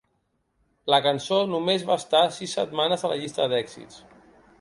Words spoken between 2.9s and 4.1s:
a la llista d'èxits.